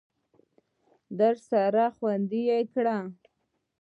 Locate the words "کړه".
2.73-2.97